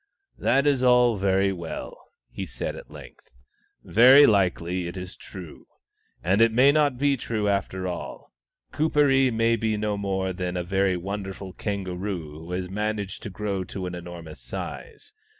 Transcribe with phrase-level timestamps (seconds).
[0.49, 1.95] "That is all very well,"
[2.31, 3.29] he said, at length."
[3.83, 5.67] Very likely it is true.
[6.23, 8.31] But it may not be true after all:
[8.73, 13.63] Kuperee may be no more than a very wonderful kangaroo who has managed to grow
[13.65, 15.13] to an enormous size.